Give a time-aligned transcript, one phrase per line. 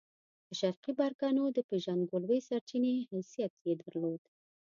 [0.47, 4.21] د شرقي پرګنو د پېژندګلوۍ سرچینې حیثیت یې درلود.